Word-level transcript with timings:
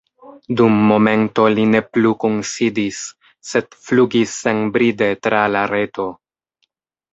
Dum 0.59 0.77
momento 0.91 1.45
li 1.55 1.65
ne 1.73 1.81
plu 1.97 2.13
kunsidis, 2.23 3.03
sed 3.51 3.79
flugis 3.89 4.35
senbride 4.47 5.13
tra 5.29 5.45
la 5.59 5.65
reto. 5.77 6.11